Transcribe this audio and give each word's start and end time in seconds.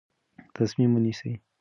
تصمیم 0.55 0.91
ونیسئ. 0.95 1.31